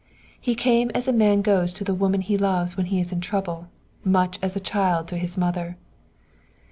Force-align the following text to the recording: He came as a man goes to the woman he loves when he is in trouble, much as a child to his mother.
He 0.41 0.55
came 0.55 0.89
as 0.95 1.07
a 1.07 1.13
man 1.13 1.43
goes 1.43 1.73
to 1.73 1.83
the 1.83 1.93
woman 1.93 2.21
he 2.21 2.35
loves 2.35 2.75
when 2.75 2.87
he 2.87 2.99
is 2.99 3.11
in 3.11 3.21
trouble, 3.21 3.67
much 4.03 4.39
as 4.41 4.55
a 4.55 4.59
child 4.59 5.07
to 5.09 5.17
his 5.19 5.37
mother. 5.37 5.77